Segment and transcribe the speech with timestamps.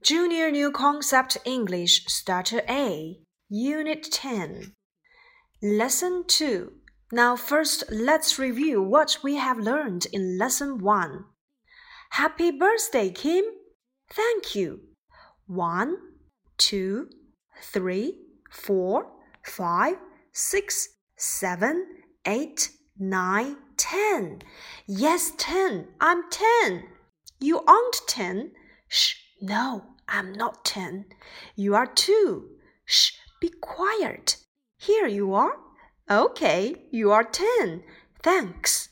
[0.00, 4.72] Junior New Concept English Starter A, Unit 10.
[5.60, 6.72] Lesson 2.
[7.10, 11.24] Now, first, let's review what we have learned in Lesson 1.
[12.10, 13.44] Happy birthday, Kim!
[14.08, 14.82] Thank you.
[15.48, 15.96] One,
[16.58, 17.10] two,
[17.60, 18.18] three,
[18.52, 19.10] four,
[19.44, 19.96] five,
[20.32, 21.86] six, seven,
[22.24, 24.42] eight, nine, ten.
[24.86, 25.88] Yes, ten.
[26.00, 26.84] I'm ten.
[27.40, 28.52] You aren't ten.
[28.86, 29.27] Shh.
[29.40, 31.06] No, I'm not ten.
[31.54, 32.50] You are two.
[32.84, 34.36] Shh, be quiet.
[34.78, 35.56] Here you are.
[36.10, 37.82] Okay, you are ten.
[38.22, 38.88] Thanks.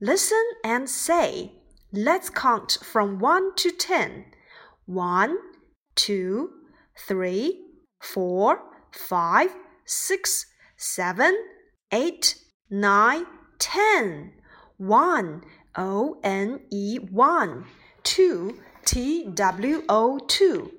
[0.00, 1.52] Listen and say.
[1.92, 4.26] Let's count from one to ten.
[4.86, 5.36] One,
[5.94, 6.50] two,
[6.98, 7.64] three,
[8.00, 8.60] four,
[8.92, 9.50] five,
[9.84, 10.46] six,
[10.76, 11.36] seven,
[11.90, 12.36] eight,
[12.70, 13.24] nine,
[13.58, 14.32] ten.
[14.76, 15.42] One,
[15.76, 17.64] O N E, one.
[18.02, 20.72] Two, T W O two.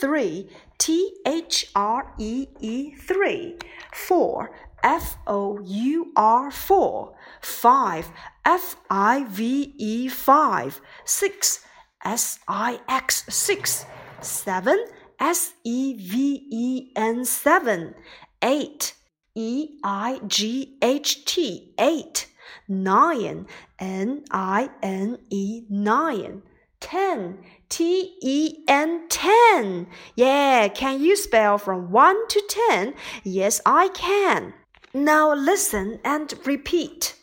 [0.00, 0.48] Three
[0.78, 3.56] T H R E E three.
[3.92, 7.14] Four F O U R four.
[7.40, 8.10] Five
[8.44, 10.80] F I V E five.
[11.04, 11.60] Six
[12.04, 13.86] S I X six.
[14.20, 14.84] Seven
[15.20, 17.94] S E V E N seven.
[18.42, 18.94] Eight
[19.34, 22.28] E I G H T eight.
[22.68, 23.46] Nine
[23.78, 26.42] N I N E nine.
[26.82, 27.38] Ten.
[27.70, 29.86] T E N ten.
[30.14, 32.94] Yeah, can you spell from one to ten?
[33.24, 34.52] Yes, I can.
[34.92, 37.14] Now listen and repeat.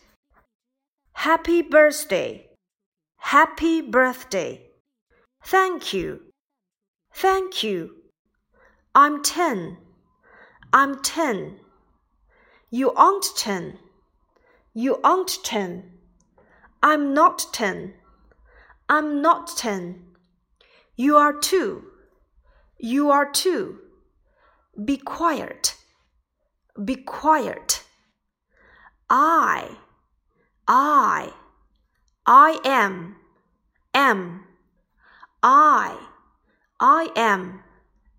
[1.14, 2.48] Happy birthday.
[3.18, 4.62] Happy birthday.
[5.44, 6.22] Thank you.
[7.14, 7.96] Thank you.
[8.96, 9.78] I'm ten.
[10.72, 11.60] I'm ten.
[12.72, 13.78] You aren't ten.
[14.74, 15.92] You aren't ten.
[16.82, 17.94] I'm not ten.
[18.92, 20.02] I'm not ten.
[20.96, 21.84] You are two.
[22.80, 23.80] You are two.
[24.84, 25.76] Be quiet.
[26.84, 27.84] Be quiet.
[29.08, 29.78] I.
[30.68, 31.34] I.
[32.26, 33.18] I am.
[33.94, 34.46] Am.
[35.44, 35.98] I.
[36.80, 37.64] I am.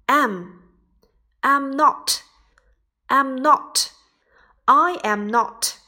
[0.09, 0.63] Am.
[1.43, 2.23] Am not.
[3.09, 3.93] Am not.
[4.69, 5.79] I am not.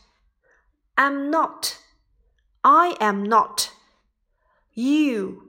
[0.99, 1.79] Am not.
[2.65, 3.71] I am not
[4.74, 5.44] You,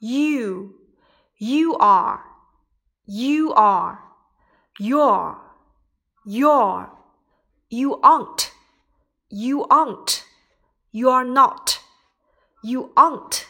[0.00, 0.74] you,
[1.38, 2.24] you are,
[3.06, 4.00] you are,
[4.78, 5.38] you're,
[6.24, 6.90] you're,
[7.68, 8.52] you aren't,
[9.30, 10.24] you aren't,
[10.90, 11.80] you're not,
[12.62, 13.46] you aren't,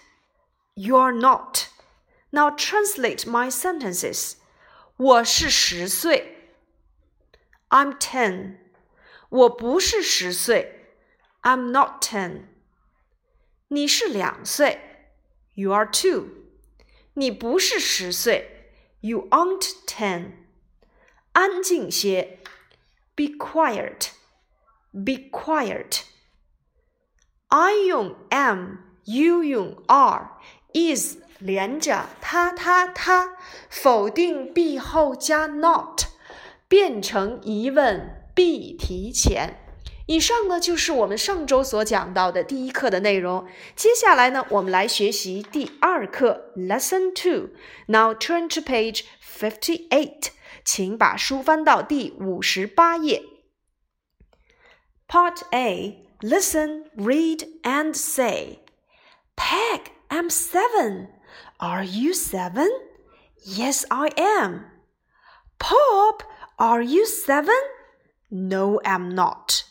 [0.75, 1.69] you're not.
[2.31, 4.37] Now translate my sentences.
[4.97, 6.50] 我是十岁。
[7.71, 8.59] I'm ten.
[9.28, 10.97] 我不是十岁。
[11.43, 12.47] I'm not ten.
[13.69, 14.91] 你是两岁。
[15.55, 16.28] you are two.
[17.15, 18.72] 你不是十岁。
[19.00, 20.33] You aren't ten.
[21.33, 22.41] 安静些。
[23.15, 24.11] Be quiet.
[24.93, 26.03] Be quiet.
[27.49, 30.33] I 用 am, you 用 are,
[30.75, 33.37] is 连着他他他，
[33.71, 36.03] 否定 be 后加 not，
[36.69, 39.62] 变成疑问 be 提前。
[40.06, 43.47] 以上呢就是我们上周所讲到的第一课的内容。
[43.77, 50.28] 接下来呢，我们来学习第二课，Lesson Two。Now turn to page fifty-eight，
[50.65, 53.22] 请把书翻到第五十八页。
[55.06, 56.05] Part A.
[56.21, 58.59] Listen, read, and say.
[59.37, 61.11] Peg, I'm seven.
[61.59, 62.69] Are you seven?
[63.44, 64.65] Yes, I am.
[65.61, 66.25] Pop,
[66.56, 67.55] are you seven?
[68.31, 69.62] No, I'm not.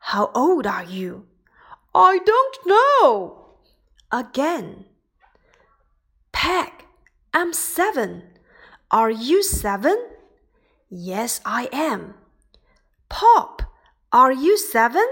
[0.00, 1.26] How old are you?
[1.94, 3.56] I don't know.
[4.10, 4.84] Again.
[6.32, 6.84] Peg,
[7.32, 8.22] I'm seven.
[8.90, 9.96] Are you seven?
[10.88, 12.14] Yes, I am.
[13.08, 13.62] Pop,
[14.12, 15.06] are you seven?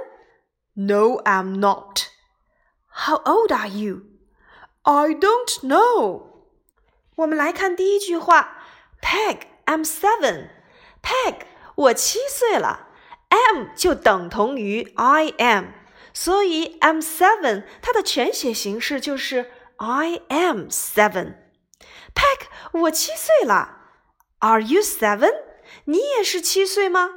[0.77, 2.11] No, I'm not.
[2.89, 4.07] How old are you?
[4.85, 6.31] I don't know.
[7.17, 8.59] 我们来看第一句话，
[9.01, 10.51] Peg, I'm seven.
[11.03, 11.43] Peg，
[11.75, 12.88] 我七岁了。
[13.30, 15.66] Am 就等同于 I am，
[16.14, 21.36] 所以 I'm seven 它的全写形式就是 I am seven。
[22.14, 23.78] Peck，我七岁了。
[24.40, 25.32] Are you seven？
[25.86, 27.10] 你也是七岁吗？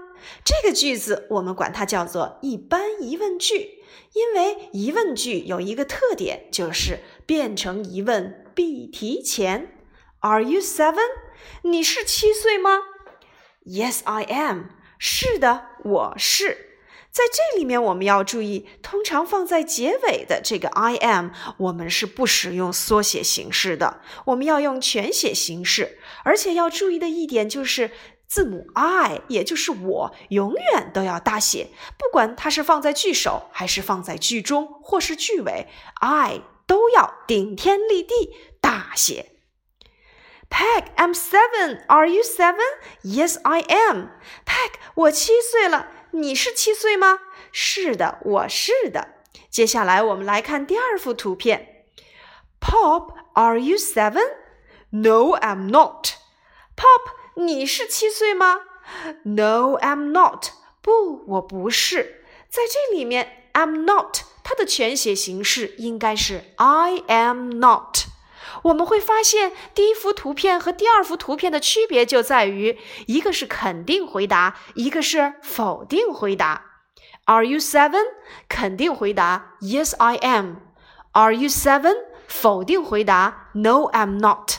[0.44, 3.82] 这个句子我们管它叫做一般疑问句，
[4.12, 9.76] 因为疑问句有一个特点，就是变成疑问必提前。
[10.20, 11.00] Are you seven？
[11.62, 12.79] 你是七岁吗
[13.64, 14.67] ？Yes, I am.
[15.04, 16.78] 是的，我是。
[17.10, 25.99] 在这里面我们要注意，通常放在结尾的这个 I am，我们是不使用缩写形式的，我们要用全写形式。
[26.22, 27.90] 而且要注意的一点就是，
[28.28, 35.66] 字母 I，也就是我，永远都要大写，不管它是放在句首，还是放在句中，或是句尾
[36.00, 38.14] ，I 都要顶天立地
[38.60, 39.31] 大写。
[40.51, 41.83] Peg, I'm seven.
[41.88, 42.65] Are you seven?
[43.03, 44.09] Yes, I am.
[44.45, 45.88] Peg，我七岁了。
[46.12, 47.19] 你是七岁吗？
[47.51, 49.15] 是的，我是的。
[49.50, 51.85] 接下来我们来看第二幅图片。
[52.59, 54.24] Pop, are you seven?
[54.89, 56.13] No, I'm not.
[56.75, 58.62] Pop，你是七岁吗？
[59.24, 60.47] No, I'm not.
[60.81, 62.24] 不，我不是。
[62.50, 67.97] 在这里面，I'm not 它的全写形式应该是 I am not。
[68.62, 76.66] 我们会发现，第一幅图片和第二幅图片的区别就在于，一个是肯定回答，一个是否定回答。
[77.25, 78.04] Are you seven？
[78.49, 80.56] 肯定回答：Yes, I am.
[81.12, 81.96] Are you seven？
[82.26, 84.56] 否定回答：No, I'm not.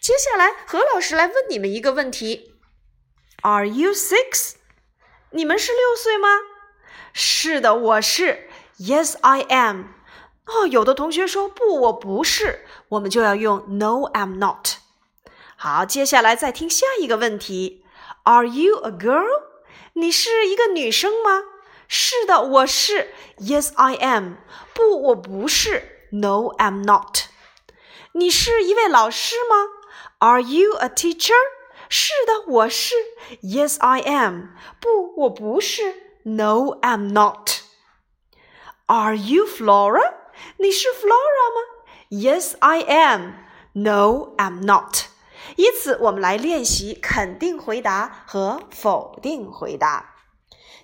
[0.00, 2.54] 接下来，何老师来问你们一个问题
[3.42, 4.54] ：Are you six？
[5.30, 6.28] 你们是六岁吗？
[7.12, 8.48] 是的，我是。
[8.78, 9.84] Yes, I am.
[10.46, 14.76] 哦，有的同学说不，我不是，我们就要用 No, I'm not。
[15.56, 17.84] 好，接下来再听下一个问题
[18.24, 19.42] ：Are you a girl？
[19.94, 21.42] 你是一个女生吗？
[21.88, 23.12] 是的，我是。
[23.38, 24.34] Yes, I am。
[24.74, 26.08] 不，我不是。
[26.10, 27.18] No, I'm not。
[28.12, 29.68] 你是一位老师吗
[30.18, 31.32] ？Are you a teacher？
[31.88, 32.94] 是的，我是。
[33.42, 34.48] Yes, I am。
[34.80, 35.94] 不，我不是。
[36.24, 37.50] No, I'm not。
[38.86, 40.14] Are you Flora？
[40.58, 41.75] 你是 Flora 吗
[42.10, 43.34] ？Yes, I am.
[43.72, 45.04] No, I'm not.
[45.56, 50.14] 以此，我们来练习肯定回答和否定回答。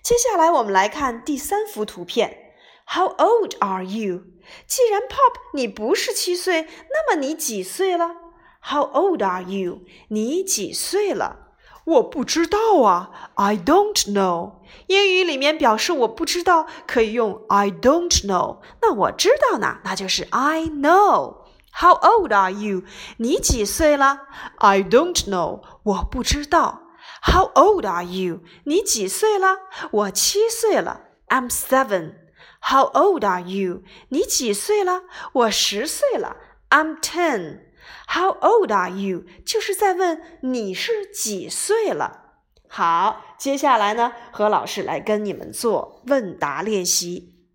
[0.02, 2.54] 接下来，我们来看第三幅图片。
[2.86, 4.24] How old are you？
[4.66, 8.16] 既然 Pop 你不是七岁，那么你几岁了
[8.60, 9.82] ？How old are you？
[10.08, 11.41] 你几岁了？
[11.84, 14.52] 我不知道啊，I don't know。
[14.86, 18.58] 英语里面表示我不知道可以用 I don't know。
[18.80, 21.42] 那我知道呢，那就是 I know。
[21.74, 22.82] How old are you？
[23.16, 24.20] 你几岁了
[24.58, 25.62] ？I don't know。
[25.82, 26.82] 我不知道。
[27.22, 28.40] How old are you？
[28.64, 29.58] 你几岁了？
[29.90, 31.00] 我七岁了。
[31.28, 32.14] I'm seven。
[32.60, 33.82] How old are you？
[34.10, 35.02] 你几岁了？
[35.32, 36.36] 我十岁了。
[36.70, 37.60] I'm ten。
[38.08, 39.24] How old are you？
[39.44, 42.34] 就是在问你是几岁了。
[42.68, 47.46] 好，接下来呢，何老师来跟你们做问答练习。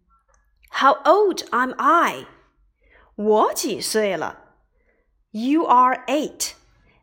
[0.70, 2.26] How old am I？
[3.16, 4.54] 我几岁了
[5.32, 6.52] ？You are eight。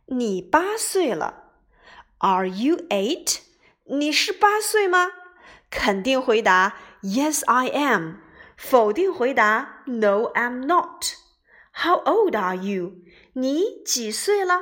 [0.07, 1.43] 你八岁了。
[2.19, 3.39] Are you eight？
[3.87, 5.09] 你是八岁吗？
[5.71, 8.19] 肯定回答 Yes, I am。
[8.57, 11.05] 否定回答 No, I'm not。
[11.74, 12.94] How old are you？
[13.34, 14.62] 你几岁了？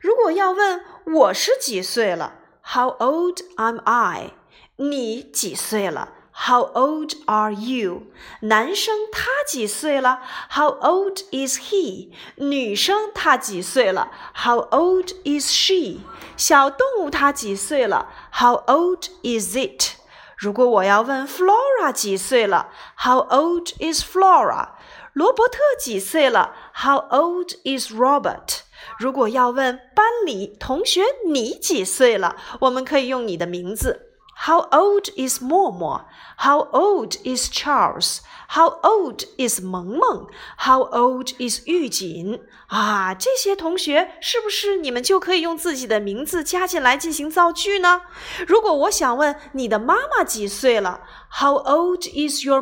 [0.00, 4.32] 如果要问我是几岁了，How old am I？
[4.76, 6.12] 你几岁了？
[6.34, 8.04] How old are you？
[8.40, 10.20] 男生他几岁了？
[10.50, 12.10] How old is he？
[12.36, 14.10] 女生她几岁了？
[14.34, 16.00] How old is she？
[16.36, 18.08] 小动物它几岁了？
[18.32, 19.96] How old is it？
[20.38, 24.70] 如果我要问 Flora 几岁了，How old is Flora？
[25.16, 26.54] 罗伯特几岁了？
[26.74, 28.60] How old is Robert？
[28.98, 34.08] 如果要问班里同学你几岁了，我们可以用你的名字。
[34.44, 36.06] How old is 默默？
[36.38, 40.26] How old is Charles？How old is 萌萌？
[40.58, 42.40] How old is 玉锦？
[42.66, 48.00] 啊，这些同学是不是你们就可以用自己的名字加进来进行造句呢？
[48.48, 51.02] 如果我想问你的妈妈几岁了？
[51.40, 52.60] How old is your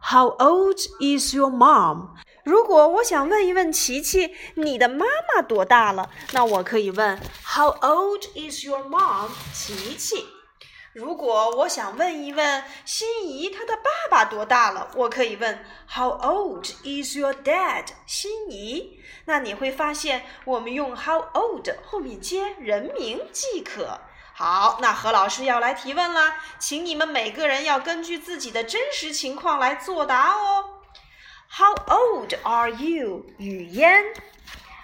[0.00, 2.08] mom？How old is your mom？
[2.44, 5.04] 如果我想问一问琪琪，你的妈
[5.34, 6.10] 妈多大了？
[6.32, 9.28] 那我可以问 How old is your mom？
[9.52, 10.26] 琪琪。
[10.92, 14.90] 如果我想问一问心仪，她的爸爸多大了？
[14.96, 17.86] 我可以问 How old is your dad？
[18.06, 18.98] 心仪。
[19.26, 24.00] 那你会发现，我们用 How old 后面接人名即可。
[24.39, 30.81] 好，那何老师要来提问了，请你们每个人要根据自己的真实情况来作答哦。
[31.57, 33.25] How old are you？
[33.37, 34.13] 语嫣。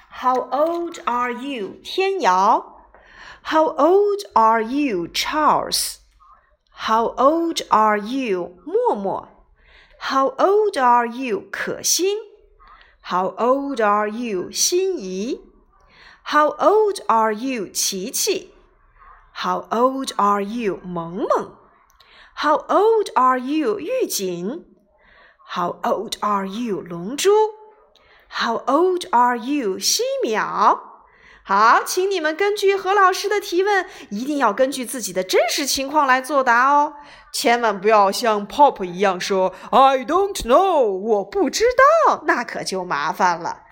[0.10, 1.76] How old are you？
[1.84, 2.88] 天瑶。
[3.44, 8.58] How old are you？Charles。How old are you？
[8.66, 9.28] 默默。
[10.00, 11.44] How old are you？
[11.52, 12.18] 可心。
[13.02, 14.50] How old are you？
[14.52, 15.42] 心仪。
[16.24, 17.68] How old are you？
[17.68, 18.54] 琪琪。
[19.39, 21.57] How old are you, 萌萌
[22.39, 23.79] How old are you?
[23.79, 24.65] 玉锦。
[25.47, 26.81] How old are you?
[26.81, 27.31] 龙珠。
[28.31, 29.79] How old are you?
[29.79, 30.79] 西淼。
[31.45, 36.95] 好，请你们根据何老师的提问，一定要根据自己的真实情况来作答哦，
[37.33, 41.67] 千万不要像 Pop 一样说 "I don't know"，我不知
[42.09, 43.66] 道，那可就麻烦了。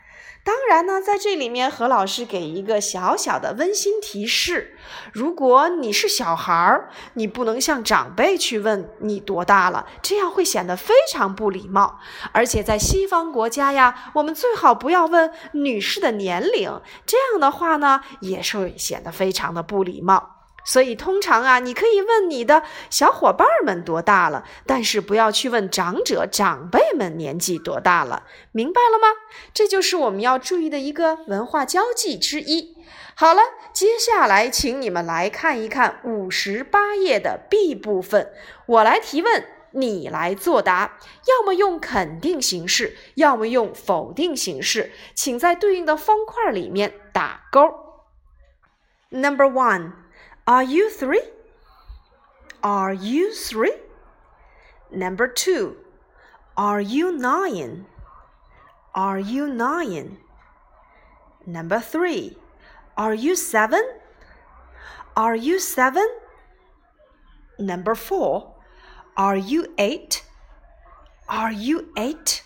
[0.44, 4.76] 当然呢，在这里面何老师给一个小小的温馨提示：
[5.10, 11.98] 如果你是小孩儿，你不能向长辈去问你多大了，这样会显得非常不礼貌。
[12.32, 20.33] 而且在西方国家呀，我们最好不要问女士的年龄，这样的话呢，也是显得非常的不礼貌。
[20.64, 29.08] 所以，通常啊，你可以问你的小伙伴们多大了，但是不要去问长者、长辈们年纪多大了，明白了吗？
[29.52, 32.76] 这就是我们要注意的一个文化交际之一。
[33.14, 33.42] 好了，
[33.74, 38.32] 接下来请你们来看一看五十八页的 B 部分，
[38.66, 47.68] 我来提问，你来作答，要么用肯定形式，要么用否定形式，请在对应的方块里面打勾。
[49.10, 50.03] Number one。
[50.46, 51.22] Are you three?
[52.62, 53.72] Are you three?
[54.92, 55.76] Number two.
[56.54, 57.86] Are you nine?
[58.94, 60.18] Are you nine?
[61.46, 62.36] Number three.
[62.94, 63.82] Are you seven?
[65.16, 66.06] Are you seven?
[67.58, 68.54] Number four.
[69.16, 70.24] Are you eight?
[71.26, 72.43] Are you eight?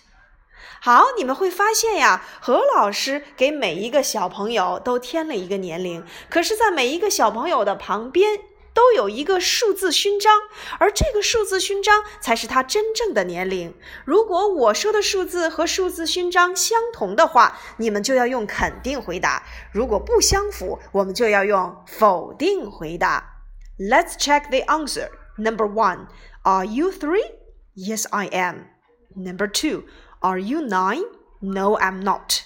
[0.81, 8.39] 好，你们会发现呀，何老师给每一个小朋友都添了一个年龄，可是，在每一个小朋友的旁边
[8.73, 10.33] 都有一个数字勋章，
[10.79, 13.75] 而这个数字勋章才是他真正的年龄。
[14.05, 19.43] 如果我说的数字和数字勋章相同的话，你们就要用肯定回答；
[19.73, 23.43] 如果不相符，我们就要用否定回答。
[23.77, 25.09] Let's check the answer.
[25.37, 26.07] Number one,
[26.43, 27.25] Are you three?
[27.75, 28.67] Yes, I am.
[29.15, 29.83] Number two.
[30.20, 31.04] Are you nine?
[31.40, 32.44] No, I'm not.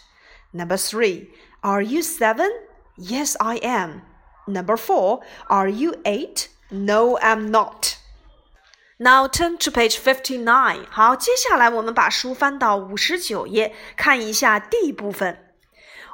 [0.52, 1.28] Number three.
[1.62, 2.50] Are you seven?
[2.96, 4.02] Yes, I am.
[4.46, 5.20] Number four.
[5.48, 6.48] Are you eight?
[6.70, 7.96] No, I'm not.
[8.98, 10.86] Now turn to page fifty-nine.
[10.90, 15.44] 好，接下来我们把书翻到五十九页，看一下 D 部分。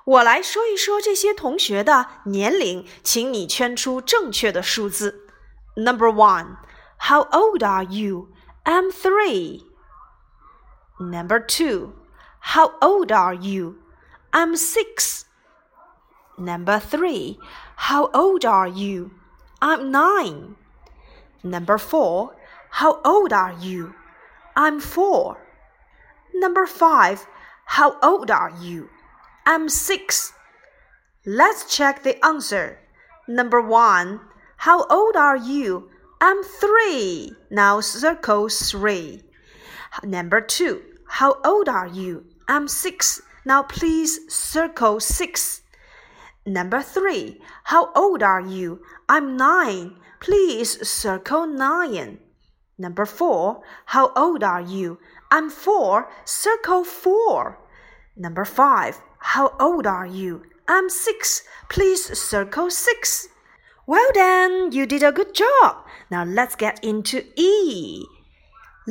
[0.05, 5.27] 我来说一说这些同学的年龄，请你圈出正确的数字。
[5.77, 6.59] Number one.
[6.99, 8.29] How old are you?
[8.65, 9.63] I'm three.
[11.00, 11.94] Number two,
[12.42, 13.78] how old are you?
[14.34, 15.24] I'm six.
[16.38, 17.40] Number three,
[17.78, 19.12] how old are you?
[19.62, 20.58] I'm nine.
[21.42, 22.36] Number four,
[22.72, 23.96] how old are you?
[24.58, 25.38] I'm four.
[26.34, 27.26] Number five,
[27.64, 28.90] how old are you?
[29.46, 30.34] I'm six.
[31.26, 32.78] Let's check the answer.
[33.26, 34.20] Number one,
[34.58, 35.90] how old are you?
[36.20, 37.32] I'm three.
[37.50, 39.24] Now circle three.
[40.04, 42.26] Number two, how old are you?
[42.48, 43.22] I'm six.
[43.44, 45.62] Now please circle six.
[46.46, 48.82] Number three, how old are you?
[49.10, 49.98] I'm nine.
[50.20, 52.20] Please circle nine.
[52.78, 55.00] Number four, how old are you?
[55.32, 56.10] I'm four.
[56.26, 57.60] Circle four.
[58.16, 60.44] Number five, how old are you?
[60.68, 61.44] I'm six.
[61.70, 63.28] Please circle six.
[63.88, 65.86] Well done, you did a good job.
[66.12, 68.06] Now let's get into E.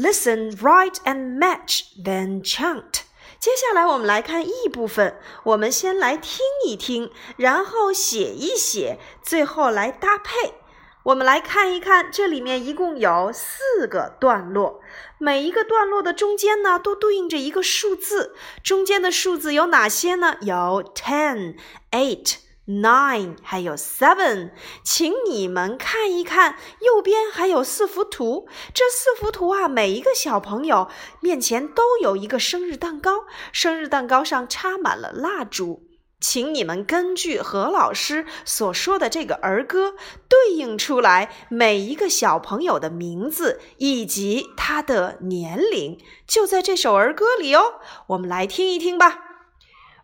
[0.00, 3.02] Listen, write, and match, then chant.
[3.40, 10.55] 接下来我们来看 E 部分，我们先来听一听，然后写一写，最后来搭配。
[11.02, 14.81] 我们来看一看，这里面一共有四个段落，
[15.19, 18.37] 每一个段落的中间呢，都对应着一个数字。
[18.62, 20.37] 中间的数字有哪些呢？
[20.43, 21.57] 有 ten,
[21.90, 22.37] eight。
[22.69, 24.51] Nine，还有 seven，
[24.85, 28.47] 请你们看一看，右边还有四幅图。
[28.75, 30.89] 这四幅图啊，每一个小朋友
[31.21, 35.85] 面前都有一个生日蛋糕，生日蛋糕上插满了蜡烛。
[36.21, 39.95] 请你们根据何老师所说的这个儿歌，
[40.29, 47.81] 对应出来每一个小朋友的名字以及他的年龄，就在这首儿歌里哦。
[48.09, 49.28] 我们来听一听吧。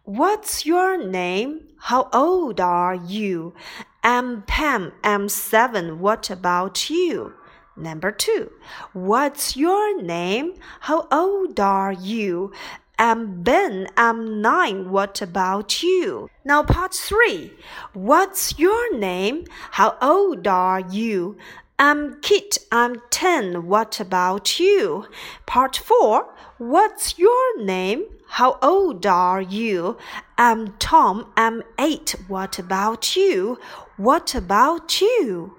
[0.04, 1.62] What's your name?
[1.78, 3.54] How old are you?
[4.02, 4.92] I'm Pam.
[5.02, 5.98] I'm seven.
[5.98, 7.32] What about you?
[7.74, 8.52] Number two.
[8.92, 10.56] What's your name?
[10.80, 12.52] How old are you?
[12.98, 13.88] I'm Ben.
[13.96, 14.90] I'm nine.
[14.90, 16.28] What about you?
[16.44, 17.54] Now, part three.
[17.94, 19.46] What's your name?
[19.70, 21.38] How old are you?
[21.76, 22.58] I'm Kit.
[22.70, 23.66] I'm ten.
[23.66, 25.06] What about you?
[25.44, 26.32] Part four.
[26.58, 28.04] What's your name?
[28.28, 29.96] How old are you?
[30.36, 31.26] I'm Tom.
[31.34, 32.14] I'm eight.
[32.28, 33.58] What about you?
[33.96, 35.50] What about you?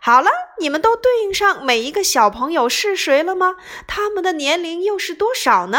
[0.00, 0.28] 好了，
[0.60, 3.56] 你们都对应上每一个小朋友是谁了吗？
[3.86, 5.78] 他们的年龄又是多少呢？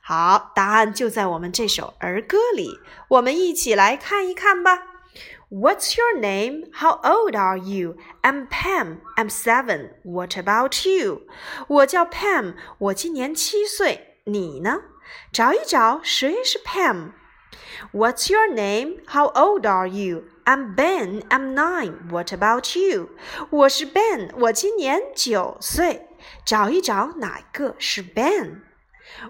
[0.00, 4.97] 好，答案就在我们这首儿歌里，我们一起来看一看吧。
[5.49, 6.65] What's your name?
[6.73, 7.95] How old are you?
[8.21, 9.01] I'm Pam.
[9.15, 9.91] I'm seven.
[10.03, 11.21] What about you?
[11.67, 14.17] 我叫 Pam，我今年七岁。
[14.25, 14.81] 你呢？
[15.31, 19.01] 找一找，谁是 Pam？What's your name?
[19.07, 20.23] How old are you?
[20.45, 21.21] I'm Ben.
[21.29, 22.09] I'm nine.
[22.09, 23.09] What about you?
[23.49, 26.07] 我是 Ben，我今年九岁。
[26.45, 28.01] 找一找哪个是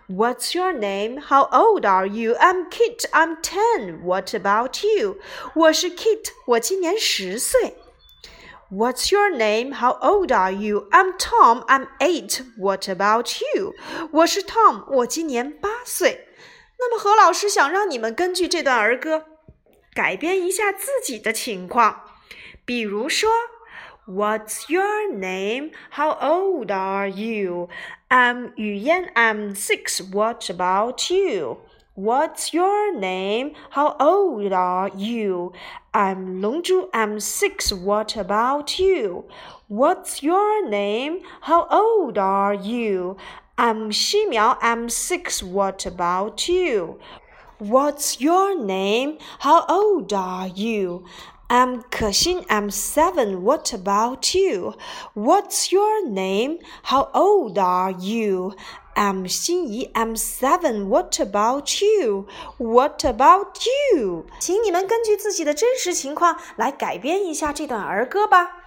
[0.08, 1.18] Ben？What's your name?
[1.18, 2.36] How old are you?
[2.40, 3.06] I'm Kit.
[3.12, 4.02] I'm ten.
[4.04, 5.18] What about you?
[5.56, 7.76] 我是 Kit，我今年十岁。
[8.72, 9.76] What's your name?
[9.76, 10.88] How old are you?
[10.92, 11.64] I'm Tom.
[11.68, 12.44] I'm eight.
[12.58, 13.74] What about you?
[14.12, 16.28] 我是 Tom，我今年八岁。
[16.80, 19.26] 那么何老师想让你们根据这段儿歌
[19.94, 22.02] 改编一下自己的情况，
[22.66, 23.30] 比如说
[24.09, 25.73] What's your name?
[25.91, 27.69] How old are you?
[28.11, 29.11] I'm Yu Yan.
[29.15, 30.01] I'm six.
[30.01, 31.59] What about you?
[31.95, 33.53] What's your name?
[33.73, 35.53] How old are you?
[35.93, 36.89] I'm Long Zhu.
[36.95, 37.71] I'm six.
[37.71, 39.27] What about you?
[39.67, 41.21] What's your name?
[41.43, 43.19] How old are you?
[43.59, 44.57] I'm Xi Miao.
[44.63, 45.43] I'm six.
[45.43, 46.99] What about you?
[47.59, 49.19] What's your name?
[49.41, 51.05] How old are you?
[51.51, 52.45] I'm Kexin.
[52.51, 53.43] I'm seven.
[53.43, 54.75] What about you?
[55.15, 56.59] What's your name?
[56.83, 58.55] How old are you?
[58.95, 59.91] I'm Xinyi.
[59.95, 60.91] I'm seven.
[60.91, 62.27] What about you?
[62.59, 64.27] What about you?
[64.39, 68.58] 请你们根据自己的真实情况来改编一下这段儿歌吧。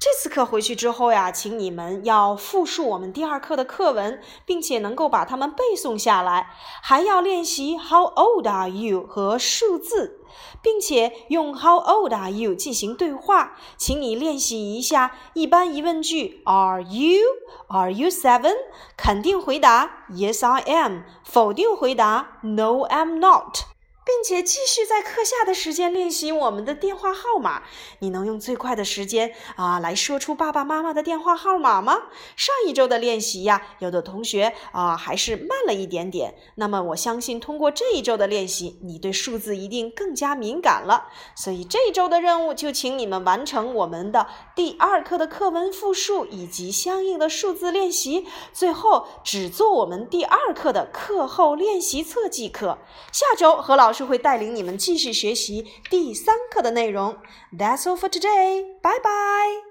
[0.00, 10.22] 这次课回去之后呀，请你们要复述我们第二课的课文，并且能够把它们背诵下来，还要练习 How old are you 和数字，
[10.62, 13.58] 并且用 How old are you 进行对话。
[13.76, 17.20] 请你练习一下一般疑问句：Are you?
[17.68, 18.54] Are you seven?
[18.96, 21.02] 肯定回答 Yes, I am。
[21.22, 23.64] 否定回答 No, I'm not。
[24.10, 27.62] 并且继续在课下的时间练习我们的电话号码。
[28.00, 31.96] 你能用最快的时间啊来说出爸爸妈妈的电话号码吗？
[32.34, 36.34] 上一周的练习呀，有的同学啊还是慢了一点点。
[36.56, 41.06] 那么我相信通过这一周的练习，你对数字一定更加敏感了。
[41.36, 48.26] 所以这一周的任务就请你们完成我们的第二课的课文复述以及相应的数字练习。
[48.52, 52.78] 最后只做我们第二课的课后练习册即可。
[53.12, 53.99] 下周何老师。
[54.00, 57.18] 就会带领你们继续学习第三课的内容。
[57.52, 58.64] That's all for today.
[58.80, 59.69] Bye bye.